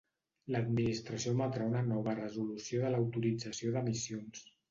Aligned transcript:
L'administració 0.53 1.33
emetrà 1.35 1.67
una 1.73 1.83
nova 1.91 2.15
resolució 2.21 2.81
de 2.85 2.91
l'autorització 2.97 3.77
d'emissions. 3.77 4.45